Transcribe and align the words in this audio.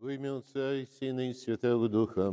Во 0.00 0.08
имя 0.10 0.32
Отца 0.32 0.74
и 0.74 0.86
Сина 0.86 1.26
и 1.26 1.34
Святого 1.34 1.88
Духа. 1.88 2.32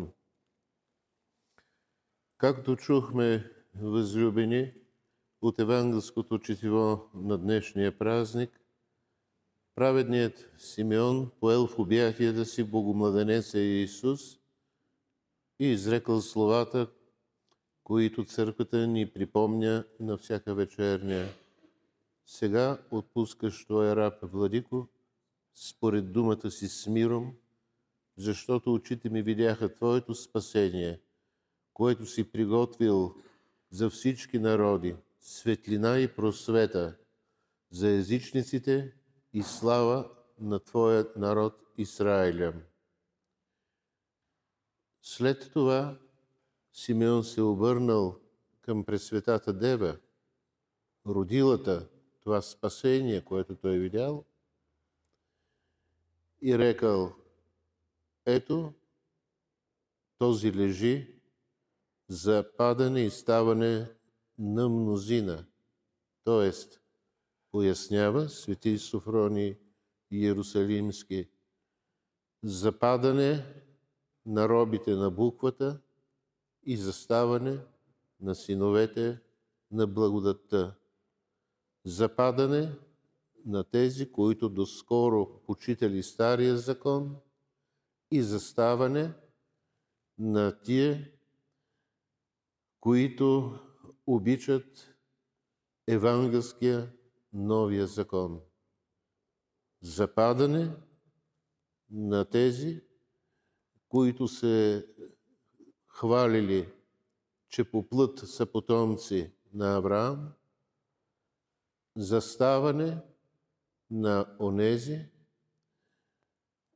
Както 2.37 2.75
чухме, 2.75 3.51
възлюбени, 3.75 4.73
от 5.41 5.59
евангелското 5.59 6.39
четиво 6.39 7.09
на 7.13 7.37
днешния 7.37 7.97
празник, 7.97 8.59
праведният 9.75 10.51
Симеон 10.57 11.31
поел 11.39 11.67
в 11.67 11.79
обятията 11.79 12.45
си 12.45 12.63
Богомладенеца 12.63 13.59
Иисус 13.59 14.39
и 15.59 15.65
изрекал 15.65 16.21
словата, 16.21 16.87
които 17.83 18.25
църквата 18.25 18.87
ни 18.87 19.09
припомня 19.13 19.83
на 19.99 20.17
всяка 20.17 20.55
вечерня. 20.55 21.27
Сега 22.25 22.81
отпускаш 22.91 23.65
Твоя 23.65 23.95
раб, 23.95 24.13
Владико, 24.23 24.87
според 25.53 26.11
думата 26.11 26.51
си 26.51 26.67
с 26.67 26.87
миром, 26.87 27.35
защото 28.17 28.73
очите 28.73 29.09
ми 29.09 29.21
видяха 29.21 29.75
Твоето 29.75 30.15
спасение, 30.15 30.99
което 31.73 32.05
си 32.05 32.31
приготвил 32.31 33.15
за 33.69 33.89
всички 33.89 34.39
народи, 34.39 34.95
светлина 35.19 35.99
и 35.99 36.15
просвета, 36.15 36.97
за 37.71 37.89
езичниците 37.89 38.93
и 39.33 39.43
слава 39.43 40.09
на 40.39 40.59
Твоя 40.59 41.07
народ 41.15 41.53
Израиля. 41.77 42.53
След 45.01 45.51
това 45.53 45.99
Симеон 46.73 47.23
се 47.23 47.41
обърнал 47.41 48.19
към 48.61 48.85
Пресветата 48.85 49.53
Дева, 49.53 49.97
родилата 51.05 51.89
това 52.19 52.41
спасение, 52.41 53.25
което 53.25 53.55
той 53.55 53.77
видял, 53.77 54.25
и 56.41 56.57
рекал, 56.57 57.15
ето, 58.27 58.73
този 60.17 60.53
лежи 60.53 61.21
за 62.09 62.45
падане 62.57 63.01
и 63.01 63.09
ставане 63.09 63.89
на 64.37 64.69
мнозина. 64.69 65.45
Тоест, 66.23 66.81
пояснява 67.51 68.29
свети 68.29 68.77
Софрони 68.77 69.57
Иерусалимски, 70.11 71.29
западане 72.43 73.45
на 74.25 74.49
робите 74.49 74.95
на 74.95 75.11
буквата 75.11 75.81
и 76.63 76.77
заставане 76.77 77.59
на 78.19 78.35
синовете 78.35 79.19
на 79.71 79.87
благодатта. 79.87 80.75
Западане 81.85 82.75
на 83.45 83.63
тези, 83.63 84.11
които 84.11 84.49
доскоро 84.49 85.41
почитали 85.45 86.03
Стария 86.03 86.57
закон 86.57 87.15
и 88.11 88.21
заставане 88.21 89.13
на 90.17 90.61
тие, 90.61 91.13
които 92.79 93.59
обичат 94.07 94.95
евангелския 95.87 96.93
новия 97.33 97.87
закон. 97.87 98.41
Западане 99.81 100.75
на 101.89 102.25
тези, 102.25 102.81
които 103.89 104.27
се 104.27 104.87
хвалили, 105.87 106.73
че 107.49 107.71
по 107.71 107.89
плът 107.89 108.19
са 108.19 108.45
потомци 108.45 109.33
на 109.53 109.75
Авраам, 109.75 110.33
заставане 111.95 113.01
на 113.91 114.35
онези, 114.39 115.05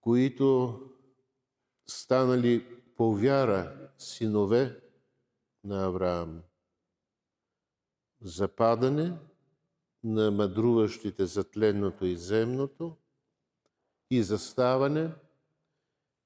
които 0.02 0.80
станали 1.92 2.66
по 2.98 3.16
вяра 3.16 3.90
синове 3.98 4.80
на 5.64 5.86
Авраам. 5.86 6.42
Западане 8.22 9.18
на 10.04 10.32
мъдруващите 10.32 11.26
за 11.26 11.44
тленното 11.44 12.06
и 12.06 12.18
земното 12.18 12.98
и 14.10 14.24
заставане 14.24 15.12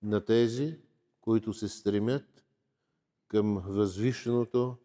на 0.02 0.26
тези, 0.26 0.80
които 1.22 1.54
се 1.54 1.70
стремят 1.70 2.46
към 3.28 3.64
възвишеното 3.68 4.78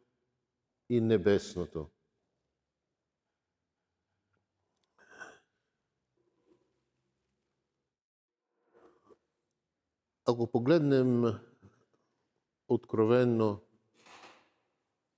и 0.88 1.00
небесното. 1.00 1.86
Ако 10.30 10.46
погледнем 10.46 11.24
откровенно 12.68 13.62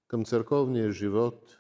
към 0.07 0.25
църковния 0.25 0.93
живот, 0.93 1.59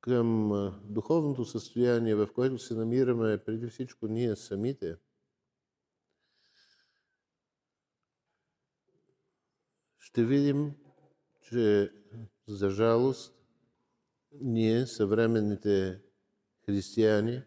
към 0.00 0.50
духовното 0.84 1.44
състояние, 1.44 2.14
в 2.14 2.28
което 2.34 2.58
се 2.58 2.74
намираме 2.74 3.44
преди 3.44 3.66
всичко 3.66 4.08
ние 4.08 4.36
самите, 4.36 4.96
ще 9.98 10.24
видим, 10.24 10.74
че 11.42 11.92
за 12.46 12.70
жалост 12.70 13.34
ние, 14.32 14.86
съвременните 14.86 16.00
християни, 16.66 17.42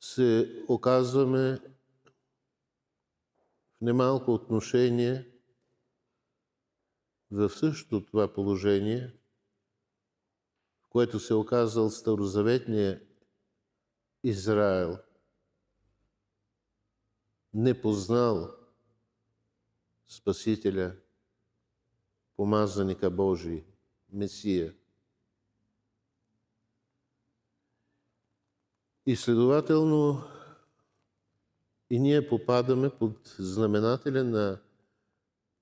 се 0.00 0.62
оказваме 0.68 1.60
в 3.76 3.80
немалко 3.80 4.34
отношение 4.34 5.30
в 7.30 7.50
същото 7.50 8.06
това 8.06 8.32
положение, 8.32 9.12
в 10.82 10.88
което 10.88 11.20
се 11.20 11.34
оказал 11.34 11.90
старозаветния 11.90 13.02
Израел, 14.24 14.98
не 17.54 17.80
познал 17.80 18.50
Спасителя, 20.08 20.96
помазаника 22.36 23.10
Божий, 23.10 23.64
Месия. 24.12 24.74
И 29.10 29.16
следователно 29.16 30.22
и 31.90 31.98
ние 31.98 32.28
попадаме 32.28 32.90
под 32.98 33.34
знаменателя 33.38 34.24
на 34.24 34.60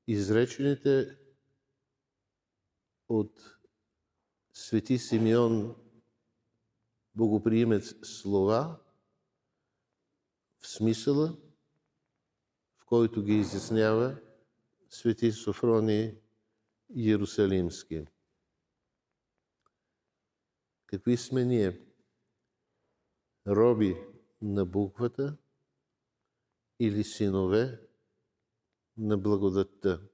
изречените 0.06 1.16
от 3.08 3.58
свети 4.52 4.98
Симеон 4.98 5.76
богоприимец 7.14 7.94
слова 8.02 8.80
в 10.58 10.68
смисъла, 10.68 11.36
в 12.78 12.84
който 12.84 13.22
ги 13.22 13.34
изяснява 13.34 14.16
свети 14.90 15.32
Софрони 15.32 16.14
Иерусалимски. 16.94 18.06
Какви 20.86 21.16
сме 21.16 21.44
ние? 21.44 21.87
Роби 23.48 23.96
на 24.42 24.66
буквата 24.66 25.36
или 26.80 27.04
синове 27.04 27.80
на 28.96 29.18
благодатта? 29.18 30.08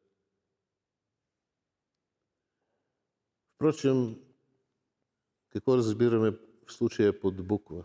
Впрочем, 3.55 4.25
какво 5.50 5.77
разбираме 5.77 6.31
в 6.67 6.72
случая 6.72 7.21
под 7.21 7.47
буква? 7.47 7.84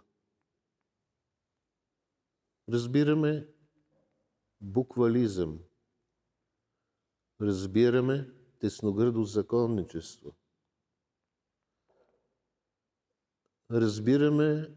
Разбираме 2.69 3.47
буквализъм. 4.61 5.59
Разбираме 7.41 8.31
тесногръдо 8.59 9.23
законничество. 9.23 10.35
Разбираме 13.71 14.75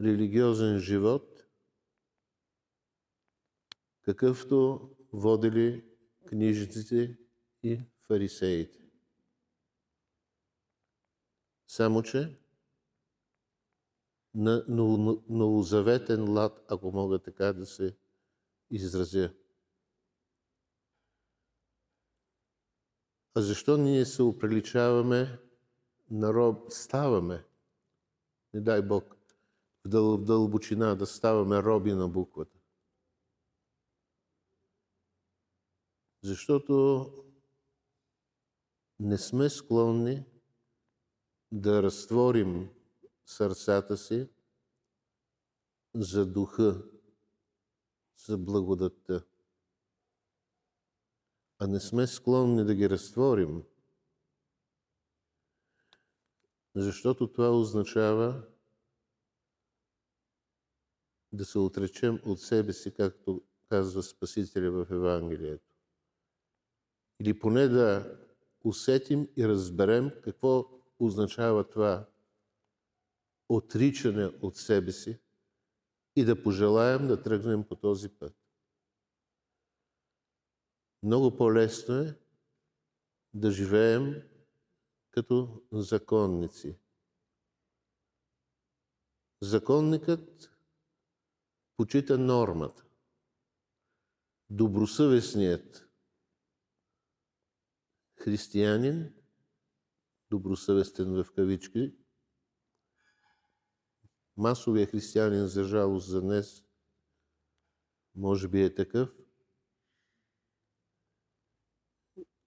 религиозен 0.00 0.78
живот, 0.78 1.46
какъвто 4.02 4.90
водили 5.12 5.84
книжниците 6.26 7.18
и 7.62 7.80
фарисеите. 8.06 8.78
Само, 11.68 12.02
че 12.02 12.38
на 14.34 14.64
новозаветен 15.28 16.32
лад, 16.32 16.64
ако 16.68 16.92
мога 16.92 17.18
така 17.18 17.52
да 17.52 17.66
се 17.66 17.96
изразя. 18.70 19.34
А 23.34 23.40
защо 23.40 23.76
ние 23.76 24.04
се 24.04 24.22
оприличаваме 24.22 25.38
на 26.10 26.34
роб, 26.34 26.72
ставаме, 26.72 27.44
не 28.54 28.60
дай 28.60 28.82
Бог, 28.82 29.15
в 29.86 29.88
дъл- 29.88 30.16
в 30.16 30.24
дълбочина, 30.24 30.94
да 30.94 31.06
ставаме 31.06 31.62
роби 31.62 31.92
на 31.92 32.08
буквата. 32.08 32.58
Защото 36.22 37.06
не 39.00 39.18
сме 39.18 39.50
склонни 39.50 40.24
да 41.52 41.82
разтворим 41.82 42.70
сърцата 43.24 43.96
си 43.96 44.28
за 45.94 46.26
духа, 46.26 46.82
за 48.26 48.38
благодатта. 48.38 49.24
А 51.58 51.66
не 51.66 51.80
сме 51.80 52.06
склонни 52.06 52.64
да 52.64 52.74
ги 52.74 52.90
разтворим, 52.90 53.64
защото 56.74 57.32
това 57.32 57.50
означава 57.50 58.42
да 61.36 61.44
се 61.44 61.58
отречем 61.58 62.20
от 62.24 62.40
себе 62.40 62.72
си, 62.72 62.94
както 62.94 63.42
казва 63.68 64.02
Спасителя 64.02 64.70
в 64.70 64.90
Евангелието. 64.90 65.74
Или 67.20 67.38
поне 67.38 67.68
да 67.68 68.18
усетим 68.64 69.28
и 69.36 69.48
разберем 69.48 70.10
какво 70.24 70.64
означава 70.98 71.68
това 71.68 72.08
отричане 73.48 74.24
от 74.42 74.56
себе 74.56 74.92
си 74.92 75.18
и 76.16 76.24
да 76.24 76.42
пожелаем 76.42 77.08
да 77.08 77.22
тръгнем 77.22 77.64
по 77.64 77.76
този 77.76 78.08
път. 78.08 78.34
Много 81.02 81.36
по-лесно 81.36 81.94
е 81.94 82.14
да 83.34 83.50
живеем 83.50 84.22
като 85.10 85.62
законници. 85.72 86.78
Законникът 89.40 90.55
почита 91.76 92.18
нормата. 92.18 92.84
Добросъвестният 94.50 95.88
християнин, 98.16 99.14
добросъвестен 100.30 101.24
в 101.24 101.32
кавички, 101.32 101.94
масовия 104.36 104.86
християнин, 104.86 105.46
за 105.46 105.64
жалост 105.64 106.08
за 106.08 106.20
днес, 106.20 106.64
може 108.14 108.48
би 108.48 108.62
е 108.62 108.74
такъв, 108.74 109.10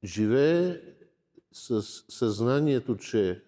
живее 0.04 0.82
с 1.52 1.84
съзнанието, 2.10 2.98
че 2.98 3.46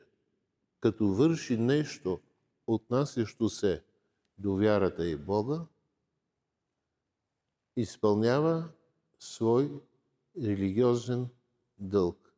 като 0.80 1.08
върши 1.08 1.58
нещо, 1.58 2.22
отнасящо 2.68 3.50
се 3.50 3.84
до 4.38 4.56
вярата 4.56 5.08
и 5.08 5.18
Бога, 5.18 5.66
изпълнява 7.76 8.70
свой 9.20 9.82
религиозен 10.38 11.30
дълг. 11.78 12.34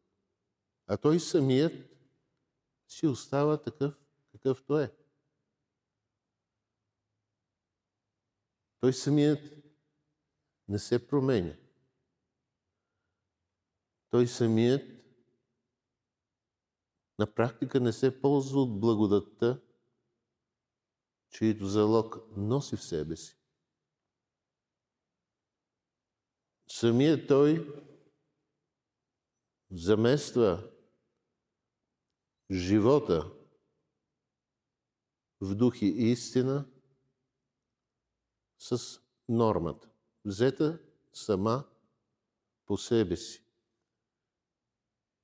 А 0.88 0.98
той 0.98 1.20
самият 1.20 1.74
си 2.88 3.08
остава 3.08 3.62
такъв, 3.62 3.94
какъвто 4.32 4.80
е. 4.80 4.96
Той 8.80 8.94
самият 8.94 9.40
не 10.68 10.80
се 10.80 11.08
променя. 11.08 11.56
Той 14.10 14.28
самият 14.28 15.04
на 17.20 17.34
практика 17.34 17.80
не 17.80 17.94
се 17.94 18.22
ползва 18.22 18.62
от 18.62 18.80
благодатта, 18.80 19.62
чието 21.30 21.66
залог 21.66 22.18
носи 22.38 22.76
в 22.76 22.84
себе 22.84 23.16
си. 23.16 23.43
Самият 26.74 27.28
той 27.28 27.84
замества 29.72 30.70
живота 32.52 33.32
в 35.42 35.56
дух 35.56 35.82
и 35.82 35.86
истина 35.86 36.66
с 38.58 39.02
нормата, 39.30 39.90
взета 40.26 40.80
сама 41.14 41.64
по 42.66 42.78
себе 42.78 43.18
си. 43.18 43.44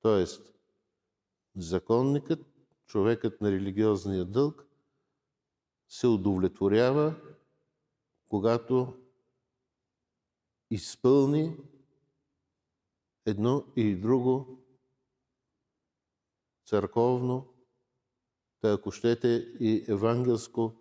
Тоест, 0.00 0.54
законникът, 1.56 2.46
човекът 2.86 3.40
на 3.40 3.50
религиозния 3.50 4.24
дълг, 4.24 4.66
се 5.88 6.06
удовлетворява, 6.06 7.14
когато 8.28 9.00
изпълни 10.70 11.56
едно 13.26 13.64
и 13.76 13.96
друго 13.96 14.58
църковно, 16.66 17.54
та 18.60 18.72
ако 18.72 18.90
щете 18.90 19.28
и 19.60 19.84
евангелско 19.88 20.74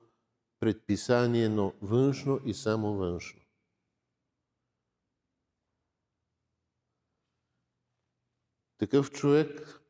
предписание, 0.59 1.49
но 1.49 1.73
външно 1.81 2.39
и 2.45 2.53
само 2.53 2.93
външно. 2.93 3.41
Такъв 8.77 9.11
човек 9.11 9.81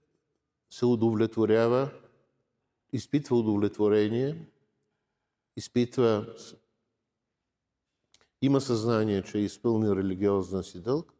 се 0.70 0.86
удовлетворява, 0.86 1.92
изпитва 2.94 3.38
удовлетворение, 3.40 4.46
изпитва, 5.56 6.36
има 8.42 8.62
съзнание, 8.62 9.24
че 9.24 9.38
е 9.38 9.42
изпълнил 9.42 9.96
религиозна 9.96 10.64
си 10.64 10.84
дълг, 10.84 11.14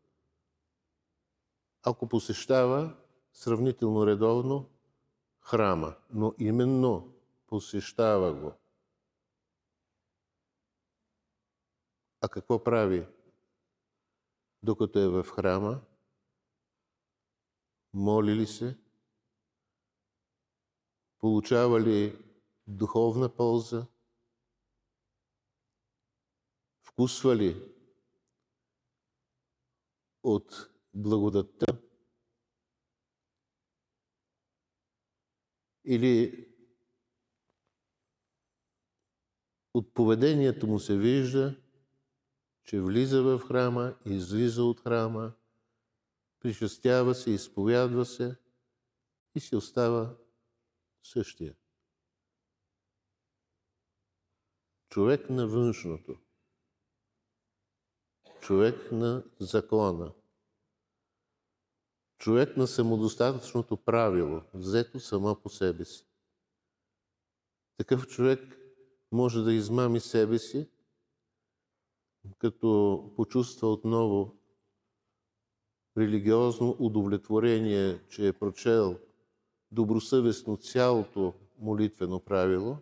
ако 1.84 2.10
посещава 2.10 2.96
сравнително 3.34 4.08
редовно 4.08 4.70
храма, 5.42 5.96
но 6.14 6.34
именно 6.40 7.14
посещава 7.48 8.34
го. 8.34 8.54
А 12.22 12.30
какво 12.30 12.64
прави 12.64 13.08
докато 14.64 15.00
е 15.00 15.08
в 15.08 15.24
храма? 15.24 15.82
Моли 17.94 18.36
ли 18.36 18.48
се? 18.48 18.78
Получава 21.20 21.82
ли 21.82 22.26
духовна 22.68 23.30
полза? 23.30 23.86
Вкусва 27.00 27.36
ли 27.36 27.74
от 30.24 30.70
благодатта? 30.94 31.66
Или 35.86 36.48
от 39.74 39.94
поведението 39.94 40.68
му 40.68 40.80
се 40.80 40.98
вижда, 40.98 41.62
че 42.64 42.82
влиза 42.82 43.24
в 43.24 43.40
храма, 43.48 43.98
излиза 44.06 44.64
от 44.64 44.80
храма, 44.80 45.34
причастява 46.40 47.16
се, 47.16 47.32
изповядва 47.32 48.06
се 48.06 48.38
и 49.36 49.40
си 49.40 49.56
остава 49.56 50.18
същия. 51.04 51.56
Човек 54.90 55.30
на 55.30 55.48
външното. 55.48 56.29
Човек 58.42 58.92
на 58.92 59.24
закона. 59.40 60.12
Човек 62.18 62.58
на 62.58 62.68
самодостатъчното 62.68 63.78
правило, 63.78 64.42
взето 64.54 65.00
само 65.00 65.36
по 65.36 65.50
себе 65.50 65.86
си. 65.86 66.06
Такъв 67.78 68.08
човек 68.08 68.58
може 69.12 69.42
да 69.42 69.54
измами 69.54 70.00
себе 70.00 70.40
си, 70.40 70.70
като 72.38 73.14
почувства 73.16 73.72
отново 73.72 74.36
религиозно 75.98 76.76
удовлетворение, 76.80 78.08
че 78.10 78.28
е 78.28 78.34
прочел 78.34 79.00
добросъвестно 79.72 80.58
цялото 80.58 81.34
молитвено 81.58 82.20
правило, 82.20 82.78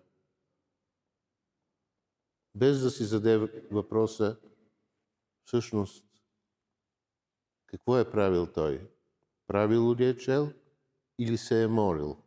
без 2.56 2.82
да 2.82 2.92
си 2.92 3.04
заде 3.04 3.38
въпроса 3.72 4.38
всъщност 5.48 6.06
какво 7.66 7.98
е 7.98 8.12
правил 8.12 8.52
той? 8.54 8.90
Правило 9.48 9.96
ли 9.96 10.06
е 10.06 10.18
чел 10.18 10.54
или 11.20 11.38
се 11.38 11.64
е 11.64 11.68
молил? 11.68 12.24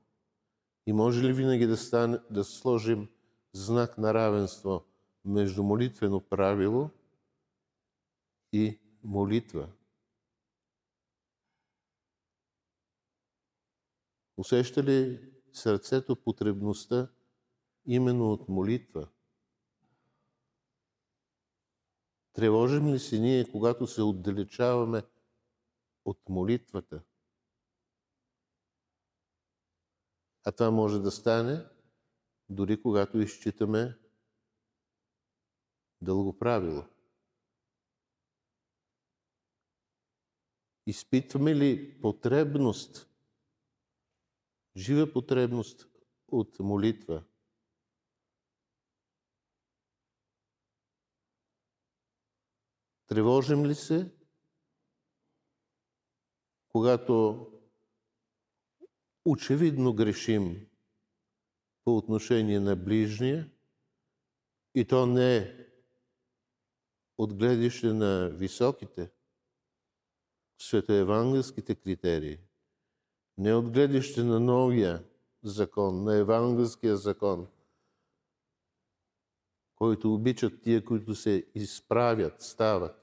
И 0.86 0.92
може 0.92 1.22
ли 1.22 1.32
винаги 1.32 1.66
да, 1.66 1.76
стане, 1.76 2.18
да 2.30 2.44
сложим 2.44 3.08
знак 3.52 3.98
на 3.98 4.14
равенство 4.14 4.84
между 5.24 5.62
молитвено 5.62 6.20
правило 6.20 6.90
и 8.52 8.80
молитва? 9.02 9.68
Усеща 14.36 14.82
ли 14.82 15.30
сърцето 15.52 16.16
потребността 16.16 17.10
именно 17.86 18.32
от 18.32 18.48
молитва? 18.48 19.08
Тревожим 22.32 22.94
ли 22.94 22.98
се 22.98 23.18
ние, 23.18 23.50
когато 23.50 23.86
се 23.86 24.02
отдалечаваме 24.02 25.02
от 26.04 26.28
молитвата? 26.28 27.02
А 30.44 30.52
това 30.52 30.70
може 30.70 30.98
да 30.98 31.10
стане 31.10 31.66
дори 32.48 32.82
когато 32.82 33.20
изчитаме 33.20 33.98
дълго 36.00 36.38
правило. 36.38 36.84
Изпитваме 40.86 41.56
ли 41.56 42.00
потребност, 42.00 43.10
жива 44.76 45.12
потребност 45.12 45.88
от 46.28 46.58
молитва? 46.58 47.24
Тревожим 53.10 53.66
ли 53.66 53.74
се, 53.74 54.10
когато 56.68 57.46
очевидно 59.24 59.94
грешим 59.94 60.66
по 61.84 61.96
отношение 61.96 62.60
на 62.60 62.76
ближния 62.76 63.50
и 64.74 64.84
то 64.84 65.06
не 65.06 65.36
е 65.36 65.66
от 67.18 67.34
гледище 67.34 67.86
на 67.86 68.28
високите, 68.28 69.10
светоевангелските 70.58 71.74
критерии, 71.74 72.38
не 73.38 73.54
от 73.54 73.70
гледище 73.70 74.22
на 74.22 74.40
новия 74.40 75.04
закон, 75.42 76.04
на 76.04 76.16
евангелския 76.16 76.96
закон, 76.96 77.48
който 79.74 80.14
обичат 80.14 80.62
тия, 80.62 80.84
които 80.84 81.14
се 81.14 81.46
изправят, 81.54 82.42
стават, 82.42 82.99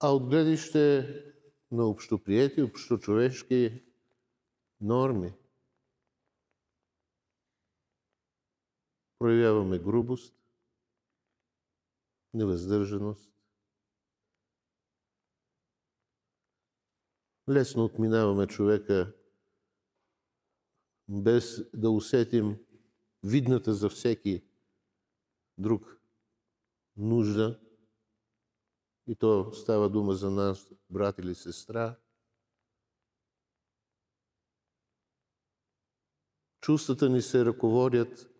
а 0.00 0.08
от 0.08 0.28
гледище 0.28 1.06
на 1.70 1.86
общоприети, 1.86 2.62
общочовешки 2.62 3.82
норми. 4.80 5.32
Проявяваме 9.18 9.78
грубост, 9.78 10.34
невъздържаност. 12.34 13.30
Лесно 17.48 17.84
отминаваме 17.84 18.46
човека, 18.46 19.12
без 21.08 21.70
да 21.74 21.90
усетим 21.90 22.58
видната 23.22 23.74
за 23.74 23.88
всеки 23.88 24.44
друг 25.58 26.00
нужда. 26.96 27.65
И 29.06 29.14
то 29.14 29.52
става 29.52 29.88
дума 29.90 30.14
за 30.14 30.30
нас, 30.30 30.68
брат 30.90 31.18
или 31.18 31.34
сестра. 31.34 31.96
Чувствата 36.60 37.08
ни 37.08 37.22
се 37.22 37.44
ръководят 37.44 38.30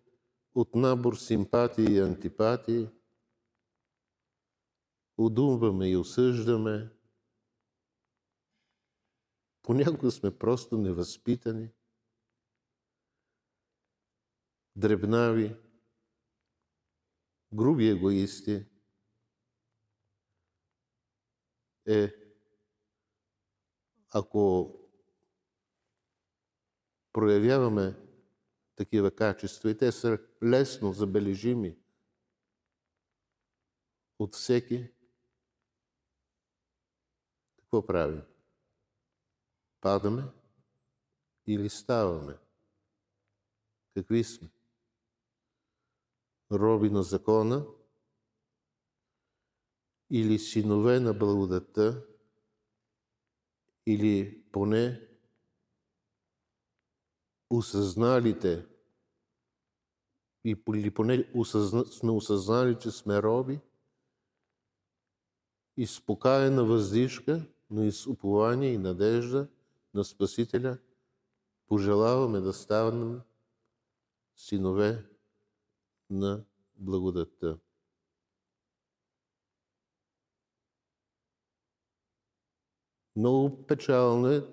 от 0.53 0.75
набор 0.75 1.15
симпатии 1.15 1.95
и 1.95 1.99
антипатии. 1.99 2.89
Удумваме 5.17 5.89
и 5.89 5.97
осъждаме. 5.97 6.89
Понякога 9.61 10.11
сме 10.11 10.37
просто 10.37 10.77
невъзпитани, 10.77 11.69
дребнави, 14.75 15.55
груби 17.53 17.87
егоисти. 17.87 18.65
Е, 21.87 22.15
ако 24.13 24.73
проявяваме 27.13 27.95
такива 28.75 29.11
качества 29.11 29.71
и 29.71 29.77
те 29.77 29.91
са 29.91 30.19
лесно 30.43 30.93
забележими 30.93 31.77
от 34.19 34.35
всеки. 34.35 34.91
Какво 37.57 37.85
правим? 37.85 38.21
Падаме 39.81 40.23
или 41.47 41.69
ставаме? 41.69 42.37
Какви 43.93 44.23
сме? 44.23 44.49
Роби 46.51 46.89
на 46.89 47.03
закона 47.03 47.65
или 50.09 50.39
синове 50.39 50.99
на 50.99 51.13
благодата 51.13 52.05
или 53.85 54.43
поне 54.51 55.07
осъзналите 57.49 58.65
или 60.45 60.93
поне 60.93 61.31
осъзна, 61.35 61.85
сме 61.85 62.11
осъзнали, 62.11 62.77
че 62.79 62.91
сме 62.91 63.23
роби 63.23 63.59
и 65.77 65.87
спокаяна 65.87 66.65
въздишка, 66.65 67.45
но 67.69 67.83
и 67.83 67.91
с 67.91 68.07
упование 68.07 68.73
и 68.73 68.77
надежда 68.77 69.47
на 69.93 70.03
Спасителя 70.03 70.77
пожелаваме 71.67 72.39
да 72.39 72.53
станем 72.53 73.21
синове 74.35 75.05
на 76.09 76.43
благодатта. 76.75 77.57
Много 83.17 83.65
печално 83.67 84.27
е, 84.31 84.47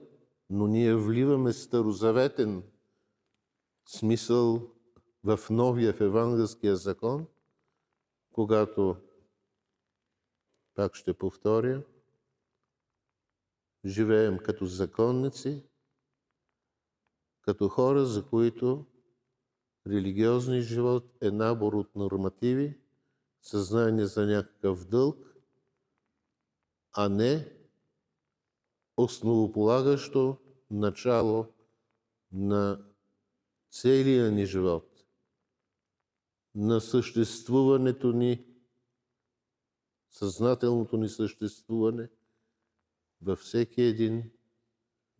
но 0.50 0.66
ние 0.66 0.94
вливаме 0.94 1.52
старозаветен 1.52 2.62
смисъл 3.86 4.70
в 5.24 5.38
новия 5.50 5.92
в 5.92 6.00
евангелския 6.00 6.76
закон, 6.76 7.26
когато, 8.32 8.96
пак 10.74 10.94
ще 10.94 11.14
повторя, 11.14 11.82
живеем 13.84 14.38
като 14.38 14.66
законници, 14.66 15.64
като 17.40 17.68
хора, 17.68 18.06
за 18.06 18.26
които 18.26 18.86
религиозния 19.86 20.62
живот 20.62 21.16
е 21.20 21.30
набор 21.30 21.72
от 21.72 21.96
нормативи, 21.96 22.80
съзнание 23.42 24.06
за 24.06 24.26
някакъв 24.26 24.88
дълг, 24.88 25.36
а 26.92 27.08
не 27.08 27.63
основополагащо 28.96 30.36
начало 30.70 31.46
на 32.32 32.84
целия 33.70 34.32
ни 34.32 34.46
живот, 34.46 35.04
на 36.54 36.80
съществуването 36.80 38.12
ни, 38.12 38.46
съзнателното 40.10 40.96
ни 40.96 41.08
съществуване 41.08 42.08
във 43.22 43.38
всеки 43.38 43.82
един 43.82 44.30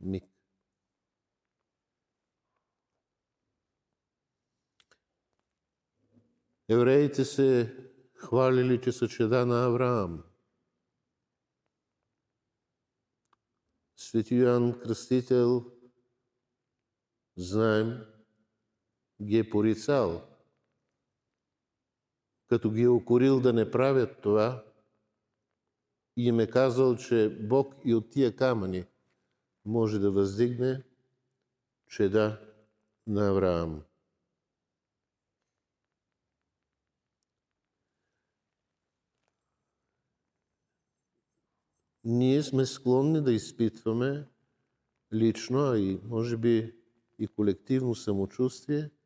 миг. 0.01 0.25
Евреите 6.69 7.25
се 7.25 7.77
хвалили, 8.15 8.81
че 8.81 8.93
са 8.93 9.09
чеда 9.09 9.47
на 9.47 9.67
Авраам. 9.67 10.25
Свети 14.15 14.35
Йоанн 14.35 14.81
Кръстител, 14.81 15.65
знаем, 17.37 18.01
ги 19.23 19.39
е 19.39 19.51
порицал, 19.51 20.29
като 22.49 22.71
ги 22.71 22.83
е 22.83 22.89
укорил 22.89 23.41
да 23.41 23.53
не 23.53 23.71
правят 23.71 24.21
това 24.21 24.65
и 26.17 26.27
им 26.27 26.41
е 26.41 26.47
казал, 26.47 26.97
че 26.97 27.39
Бог 27.41 27.75
и 27.85 27.95
от 27.95 28.11
тия 28.11 28.37
камъни 28.37 28.85
може 29.65 29.99
да 29.99 30.11
въздигне 30.11 30.83
чеда 31.89 32.41
на 33.07 33.29
Авраам. 33.29 33.83
Ние 42.05 42.43
сме 42.43 42.67
склонни 42.67 43.21
да 43.21 43.33
изпитваме 43.33 44.27
лично, 45.13 45.59
а 45.59 45.79
и 45.79 46.01
може 46.05 46.37
би 46.37 46.75
и 47.19 47.27
колективно 47.27 47.95
самочувствие– 47.95 48.91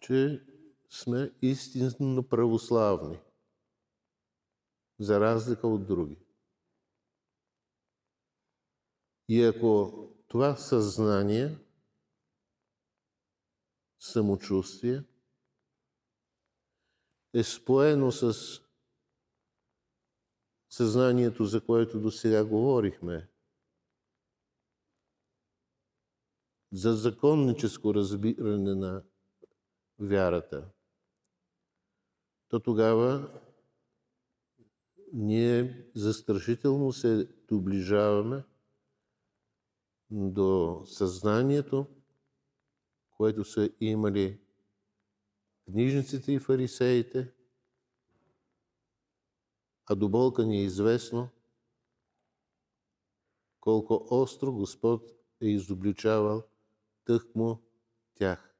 че 0.00 0.46
сме 0.90 1.32
истинно 1.42 2.28
православни, 2.28 3.18
за 4.98 5.20
разлика 5.20 5.68
от 5.68 5.86
други. 5.86 6.18
И 9.28 9.42
ако 9.42 9.92
това 10.28 10.56
съзнание, 10.56 11.58
самочувствие 14.00 15.04
е 17.34 17.42
споено 17.42 18.12
с 18.12 18.60
съзнанието, 20.76 21.44
за 21.44 21.60
което 21.60 22.00
до 22.00 22.10
сега 22.10 22.44
говорихме. 22.44 23.28
За 26.72 26.94
законническо 26.94 27.94
разбиране 27.94 28.74
на 28.74 29.02
вярата. 29.98 30.68
То 32.48 32.60
тогава 32.60 33.40
ние 35.12 35.86
застрашително 35.94 36.92
се 36.92 37.28
доближаваме 37.48 38.44
до 40.10 40.82
съзнанието, 40.86 41.86
което 43.10 43.44
са 43.44 43.70
имали 43.80 44.40
книжниците 45.64 46.32
и 46.32 46.38
фарисеите, 46.38 47.32
а 49.86 49.94
до 49.94 50.08
болка 50.08 50.44
ни 50.44 50.58
е 50.58 50.64
известно 50.64 51.28
колко 53.60 54.06
остро 54.10 54.52
Господ 54.52 55.02
е 55.40 55.46
изобличавал 55.46 56.44
тъкмо 57.04 57.62
тях. 58.14 58.54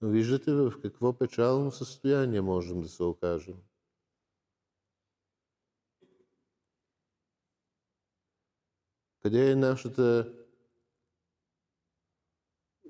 Но 0.00 0.08
виждате 0.08 0.52
в 0.52 0.72
какво 0.82 1.18
печално 1.18 1.70
състояние 1.70 2.40
можем 2.40 2.80
да 2.80 2.88
се 2.88 3.02
окажем. 3.02 3.56
Къде 9.22 9.50
е 9.50 9.56
нашата 9.56 10.34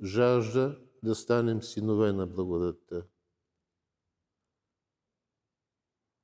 жажда 0.04 0.80
да 1.02 1.14
станем 1.14 1.62
синове 1.62 2.12
на 2.12 2.26
благодатта? 2.26 3.06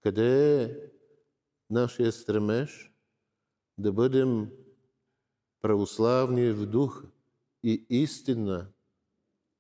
Къде 0.03 0.63
е 0.63 0.77
нашия 1.71 2.13
стремеж 2.13 2.93
да 3.79 3.93
бъдем 3.93 4.51
православни 5.61 6.51
в 6.51 6.67
дух 6.67 7.05
и 7.63 7.87
истина 7.91 8.73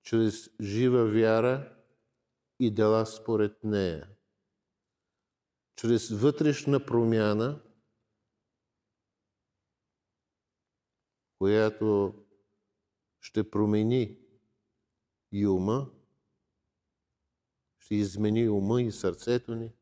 чрез 0.02 0.50
жива 0.60 1.04
вяра 1.04 1.76
и 2.60 2.74
дела 2.74 3.06
според 3.06 3.64
нея? 3.64 4.08
Чрез 5.76 6.10
вътрешна 6.10 6.86
промяна– 6.86 7.62
която 11.42 12.14
ще 13.20 13.50
промени 13.50 14.18
и 15.32 15.46
ума, 15.46 15.90
ще 17.78 17.94
измени 17.94 18.48
ума 18.48 18.82
и 18.82 18.92
сърцето 18.92 19.54
ни, 19.54 19.72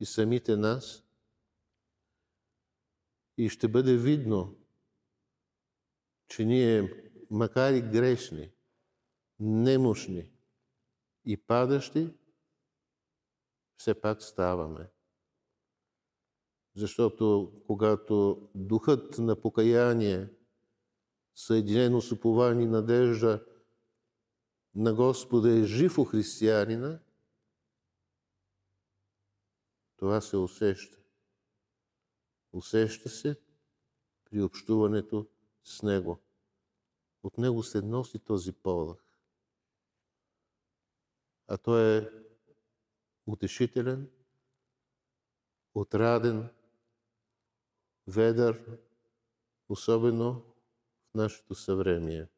и 0.00 0.06
самите 0.06 0.56
нас. 0.56 1.04
И 3.36 3.48
ще 3.48 3.68
бъде 3.68 3.96
видно, 3.96 4.56
че 6.28 6.44
ние, 6.44 7.04
макар 7.30 7.72
и 7.72 7.82
грешни, 7.82 8.52
немощни 9.40 10.30
и 11.24 11.36
падащи, 11.36 12.14
все 13.76 14.00
пак 14.00 14.22
ставаме. 14.22 14.90
Защото 16.76 17.52
когато 17.66 18.48
духът 18.54 19.18
на 19.18 19.40
покаяние 19.40 20.28
съединено 21.34 22.00
с 22.00 22.12
упование 22.12 22.64
и 22.64 22.68
надежда 22.68 23.44
на 24.74 24.94
Господа 24.94 25.58
е 25.58 25.62
жив 25.62 25.98
у 25.98 26.04
християнина, 26.04 27.00
това 30.04 30.20
се 30.20 30.36
усеща. 30.36 30.98
Усеща 32.52 33.08
се 33.08 33.40
при 34.24 34.42
общуването 34.42 35.26
с 35.64 35.82
Него. 35.82 36.18
От 37.22 37.38
Него 37.38 37.62
се 37.62 37.82
носи 37.82 38.18
този 38.18 38.52
полъх. 38.52 38.98
А 41.48 41.58
Той 41.58 41.98
е 41.98 42.08
утешителен, 43.26 44.10
отраден, 45.74 46.48
ведър, 48.06 48.78
особено 49.68 50.54
нашето 51.14 51.54
съвремие. 51.54 52.28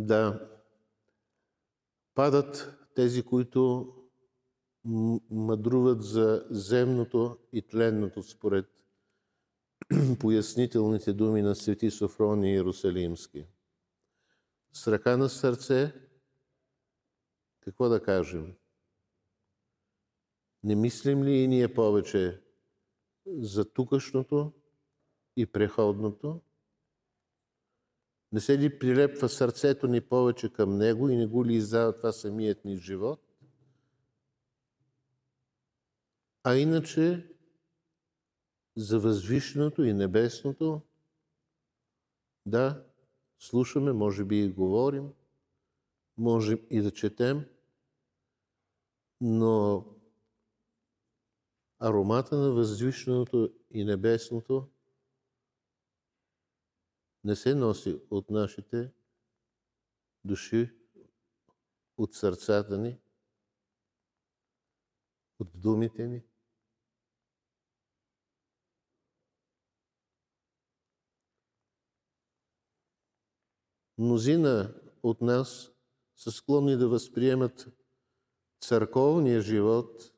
Да 0.00 0.48
падат 2.14 2.78
тези, 2.94 3.22
които 3.22 3.94
мъдруват 5.30 6.02
за 6.02 6.46
земното 6.50 7.38
и 7.52 7.62
тленното 7.62 8.22
според 8.22 8.66
пояснителните 10.20 11.12
думи 11.12 11.42
на 11.42 11.54
свети 11.54 11.90
Софрони 11.90 12.52
Иерусалимски. 12.52 13.46
С 14.72 14.88
ръка 14.88 15.16
на 15.16 15.28
сърце, 15.28 15.92
какво 17.60 17.88
да 17.88 18.02
кажем? 18.02 18.54
Не 20.64 20.74
мислим 20.74 21.24
ли 21.24 21.32
и 21.32 21.48
ние 21.48 21.74
повече 21.74 22.40
за 23.26 23.72
тукашното 23.72 24.52
и 25.36 25.46
преходното? 25.46 26.40
Не 28.32 28.40
се 28.40 28.58
ли 28.58 28.78
прилепва 28.78 29.28
сърцето 29.28 29.86
ни 29.86 30.00
повече 30.00 30.52
към 30.52 30.76
Него 30.76 31.08
и 31.08 31.16
не 31.16 31.26
го 31.26 31.46
ли 31.46 31.54
издава 31.54 31.96
това 31.96 32.12
самият 32.12 32.64
ни 32.64 32.76
живот? 32.76 33.20
А 36.44 36.56
иначе 36.56 37.26
за 38.76 38.98
възвишеното 38.98 39.84
и 39.84 39.92
небесното, 39.92 40.80
да, 42.46 42.86
слушаме, 43.38 43.92
може 43.92 44.24
би 44.24 44.44
и 44.44 44.48
говорим, 44.48 45.12
можем 46.16 46.58
и 46.70 46.82
да 46.82 46.90
четем, 46.90 47.44
но 49.20 49.84
аромата 51.78 52.36
на 52.36 52.50
възвишеното 52.50 53.52
и 53.70 53.84
небесното 53.84 54.68
не 57.24 57.36
се 57.36 57.54
носи 57.54 58.00
от 58.10 58.30
нашите 58.30 58.92
души, 60.24 60.70
от 61.96 62.14
сърцата 62.14 62.78
ни, 62.78 62.98
от 65.38 65.48
думите 65.54 66.06
ни. 66.06 66.22
Мнозина 73.98 74.74
от 75.02 75.20
нас 75.20 75.72
са 76.16 76.32
склонни 76.32 76.76
да 76.76 76.88
възприемат 76.88 77.68
църковния 78.60 79.40
живот 79.40 80.12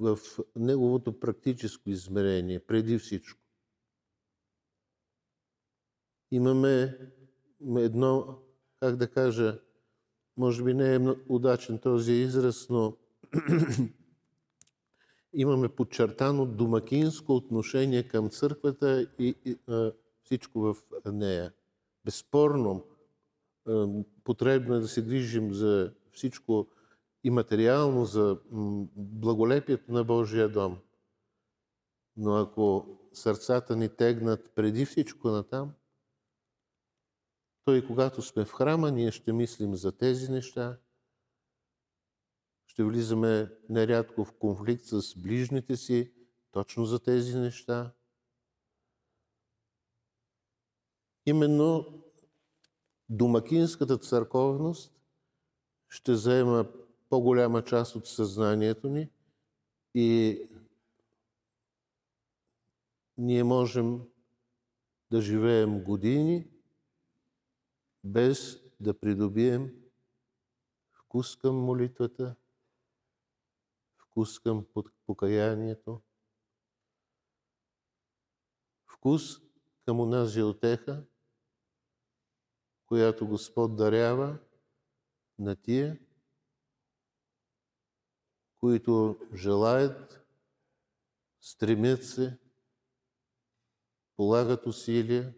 в 0.00 0.18
неговото 0.56 1.20
практическо 1.20 1.90
измерение, 1.90 2.66
преди 2.66 2.98
всичко. 2.98 3.45
Имаме 6.30 6.98
едно, 7.76 8.38
как 8.80 8.96
да 8.96 9.10
кажа, 9.10 9.58
може 10.36 10.62
би 10.62 10.74
не 10.74 10.94
е 10.94 11.00
удачен 11.28 11.78
този 11.78 12.12
израз, 12.12 12.68
но 12.70 12.96
имаме 15.32 15.68
подчертано 15.68 16.46
домакинско 16.46 17.36
отношение 17.36 18.02
към 18.02 18.30
църквата 18.30 19.06
и, 19.18 19.34
и 19.44 19.58
а, 19.68 19.92
всичко 20.24 20.60
в 20.60 20.76
нея. 21.12 21.52
Безспорно, 22.04 22.84
потребно 24.24 24.74
е 24.74 24.80
да 24.80 24.88
се 24.88 25.02
грижим 25.02 25.52
за 25.52 25.92
всичко 26.12 26.66
и 27.24 27.30
материално 27.30 28.04
за 28.04 28.38
благолепието 28.96 29.92
на 29.92 30.04
Божия 30.04 30.48
дом. 30.48 30.78
Но 32.16 32.36
ако 32.36 32.86
сърцата 33.12 33.76
ни 33.76 33.88
тегнат 33.88 34.50
преди 34.54 34.84
всичко 34.84 35.28
на 35.28 35.42
там, 37.66 37.74
то 37.74 37.74
и 37.74 37.86
когато 37.86 38.22
сме 38.22 38.44
в 38.44 38.52
храма, 38.52 38.90
ние 38.90 39.12
ще 39.12 39.32
мислим 39.32 39.74
за 39.74 39.92
тези 39.92 40.30
неща, 40.30 40.78
ще 42.66 42.84
влизаме 42.84 43.50
нерядко 43.68 44.24
в 44.24 44.32
конфликт 44.32 44.84
с 44.84 45.14
ближните 45.16 45.76
си, 45.76 46.12
точно 46.50 46.84
за 46.84 46.98
тези 46.98 47.38
неща. 47.38 47.92
Именно 51.26 52.02
домакинската 53.08 53.98
църковност 53.98 54.92
ще 55.88 56.14
заема 56.14 56.66
по-голяма 57.08 57.64
част 57.64 57.96
от 57.96 58.06
съзнанието 58.06 58.88
ни 58.88 59.10
и 59.94 60.40
ние 63.18 63.44
можем 63.44 64.00
да 65.10 65.20
живеем 65.20 65.84
години, 65.84 66.55
без 68.06 68.62
да 68.80 68.98
придобием 68.98 69.74
вкус 70.92 71.36
към 71.36 71.56
молитвата, 71.56 72.36
вкус 73.98 74.38
към 74.38 74.66
покаянието, 75.06 76.02
вкус 78.86 79.22
към 79.84 80.00
онази 80.00 80.42
отеха, 80.42 81.04
която 82.86 83.28
Господ 83.28 83.76
дарява 83.76 84.38
на 85.38 85.56
тия, 85.56 85.98
които 88.56 89.18
желаят, 89.34 90.26
стремят 91.40 92.04
се, 92.04 92.38
полагат 94.16 94.66
усилия 94.66 95.34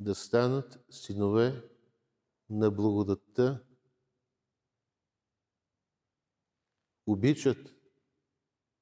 да 0.00 0.14
станат 0.14 0.78
синове 0.90 1.70
на 2.50 2.70
благодатта, 2.70 3.64
обичат 7.06 7.74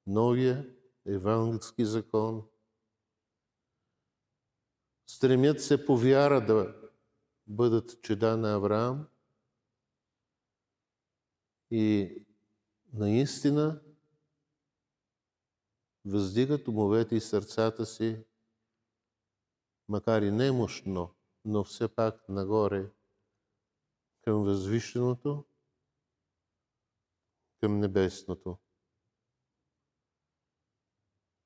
новия 0.07 0.75
евангелски 1.05 1.85
закон, 1.85 2.47
стремят 5.07 5.61
се 5.61 5.85
по 5.85 5.97
вяра 5.97 6.45
да 6.45 6.75
бъдат 7.47 8.01
чеда 8.01 8.37
на 8.37 8.55
Авраам. 8.55 9.07
И 11.71 12.15
наистина 12.93 13.81
въздигат 16.05 16.67
умовете 16.67 17.15
и 17.15 17.21
сърцата 17.21 17.85
си, 17.85 18.23
макар 19.87 20.21
и 20.21 20.31
немощно, 20.31 21.15
но 21.45 21.63
все 21.63 21.87
пак 21.87 22.29
нагоре 22.29 22.89
към 24.21 24.43
възвишеното, 24.43 25.45
към 27.59 27.79
небесното. 27.79 28.57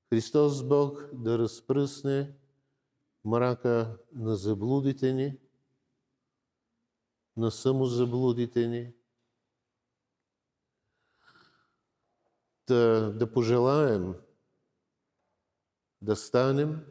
Христос 0.10 0.67
Бог 0.67 1.10
да 1.13 1.39
разпръсне 1.39 2.34
мрака 3.25 3.97
на 4.13 4.36
заблудите 4.36 5.13
ни, 5.13 5.38
на 7.38 7.51
самозаблудите 7.51 8.67
ни, 8.67 8.93
да, 12.67 13.13
да 13.15 13.32
пожелаем 13.32 14.15
да 16.01 16.15
станем, 16.15 16.86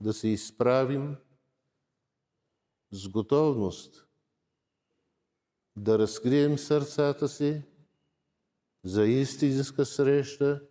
да 0.00 0.12
се 0.12 0.28
изправим 0.28 1.16
с 2.90 3.08
готовност 3.08 4.06
да 5.76 5.98
разкрием 5.98 6.58
сърцата 6.58 7.28
си 7.28 7.62
за 8.84 9.04
истинска 9.04 9.84
среща 9.84 10.62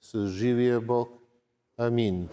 с 0.00 0.26
живия 0.26 0.80
Бог. 0.80 1.08
Амин. 1.76 2.28